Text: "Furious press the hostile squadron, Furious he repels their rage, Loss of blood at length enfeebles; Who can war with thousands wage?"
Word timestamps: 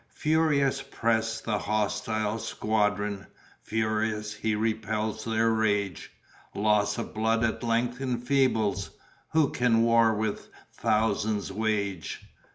"Furious 0.15 0.81
press 0.81 1.39
the 1.41 1.59
hostile 1.59 2.39
squadron, 2.39 3.27
Furious 3.61 4.33
he 4.33 4.55
repels 4.55 5.25
their 5.25 5.51
rage, 5.51 6.09
Loss 6.55 6.97
of 6.97 7.13
blood 7.13 7.43
at 7.43 7.61
length 7.61 8.01
enfeebles; 8.01 8.89
Who 9.33 9.51
can 9.51 9.83
war 9.83 10.15
with 10.15 10.49
thousands 10.73 11.51
wage?" 11.51 12.23